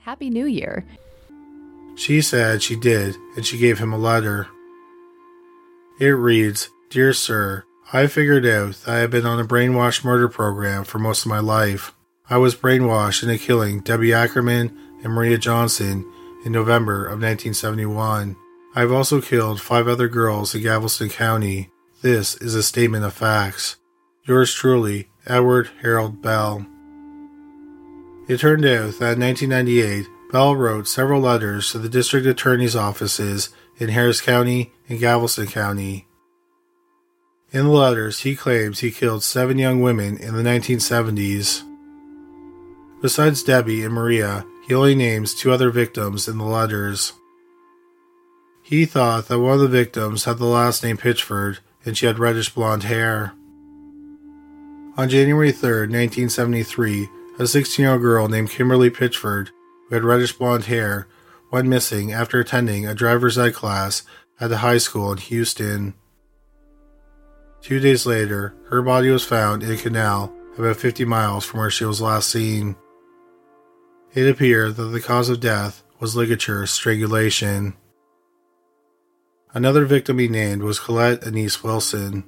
[0.00, 0.84] Happy New Year.
[1.94, 4.48] She said she did, and she gave him a letter.
[5.98, 10.28] It reads Dear Sir, I figured out that I have been on a brainwash murder
[10.28, 11.92] program for most of my life.
[12.30, 16.10] I was brainwashed into killing Debbie Ackerman and Maria Johnson
[16.44, 18.36] in November of 1971.
[18.74, 21.70] I have also killed five other girls in Galveston County.
[22.00, 23.76] This is a statement of facts.
[24.24, 26.64] Yours truly, Edward Harold Bell.
[28.30, 33.48] It turned out that in 1998, Bell wrote several letters to the district attorney's offices
[33.78, 36.06] in Harris County and Galveston County.
[37.50, 41.64] In the letters, he claims he killed seven young women in the 1970s.
[43.02, 47.14] Besides Debbie and Maria, he only names two other victims in the letters.
[48.62, 52.20] He thought that one of the victims had the last name Pitchford and she had
[52.20, 53.32] reddish blonde hair.
[54.96, 57.08] On January 3, 1973,
[57.38, 59.48] a 16 year old girl named Kimberly Pitchford,
[59.88, 61.06] who had reddish blonde hair,
[61.50, 64.02] went missing after attending a driver's ed class
[64.40, 65.94] at the high school in Houston.
[67.60, 71.70] Two days later, her body was found in a canal about 50 miles from where
[71.70, 72.76] she was last seen.
[74.14, 77.74] It appeared that the cause of death was ligature strangulation.
[79.52, 82.24] Another victim he named was Colette Anise Wilson.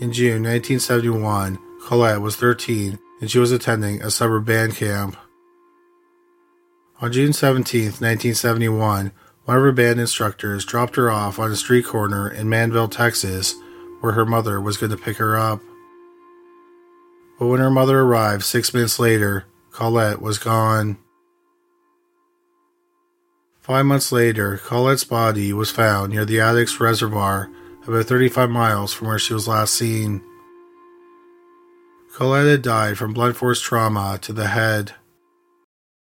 [0.00, 5.16] In June 1971, Colette was 13 and she was attending a summer band camp.
[7.00, 9.12] On June 17, 1971,
[9.44, 13.54] one of her band instructors dropped her off on a street corner in Manvel, Texas,
[14.00, 15.60] where her mother was going to pick her up.
[17.38, 20.98] But when her mother arrived six minutes later, Colette was gone.
[23.60, 27.50] Five months later, Colette's body was found near the Addicks Reservoir,
[27.86, 30.22] about 35 miles from where she was last seen.
[32.14, 34.92] Colette had died from blunt force trauma to the head.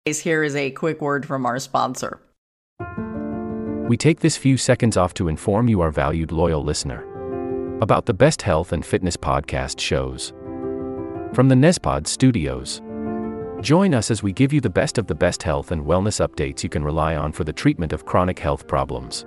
[0.04, 2.20] Here is a quick word from our sponsor.
[3.88, 7.04] We take this few seconds off to inform you, our valued loyal listener,
[7.82, 10.32] about the best health and fitness podcast shows
[11.34, 12.80] from the Nezpod studios.
[13.60, 16.62] Join us as we give you the best of the best health and wellness updates
[16.62, 19.26] you can rely on for the treatment of chronic health problems.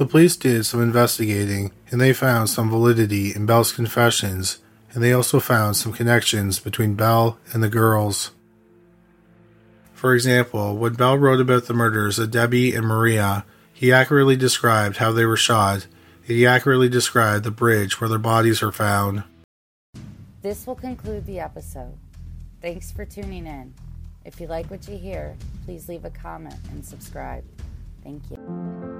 [0.00, 4.56] The police did some investigating and they found some validity in Bell's confessions
[4.94, 8.30] and they also found some connections between Bell and the girls.
[9.92, 13.44] For example, when Bell wrote about the murders of Debbie and Maria,
[13.74, 15.86] he accurately described how they were shot,
[16.26, 19.24] and he accurately described the bridge where their bodies were found.
[20.40, 21.92] This will conclude the episode.
[22.62, 23.74] Thanks for tuning in.
[24.24, 25.36] If you like what you hear,
[25.66, 27.44] please leave a comment and subscribe.
[28.02, 28.99] Thank you.